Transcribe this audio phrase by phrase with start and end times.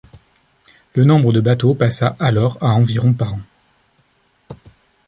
[0.95, 3.39] Le nombre de bateaux passa alors à environ par an.